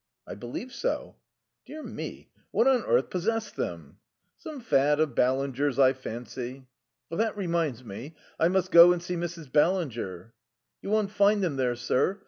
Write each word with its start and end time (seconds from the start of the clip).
"I 0.25 0.33
believe 0.33 0.71
so." 0.73 1.17
"Dear 1.67 1.83
me, 1.83 2.31
what 2.49 2.65
on 2.65 2.83
earth 2.85 3.11
possessed 3.11 3.55
them?" 3.55 3.99
"Some 4.35 4.59
fad 4.59 4.99
of 4.99 5.13
Ballinger's, 5.13 5.77
I 5.77 5.93
fancy." 5.93 6.65
"That 7.11 7.37
reminds 7.37 7.83
me, 7.83 8.15
I 8.39 8.47
must 8.47 8.71
go 8.71 8.93
and 8.93 9.03
see 9.03 9.15
Mrs. 9.15 9.51
Ballinger." 9.51 10.33
"You 10.81 10.89
won't 10.89 11.11
find 11.11 11.43
them 11.43 11.55
there, 11.55 11.75
sir. 11.75 12.19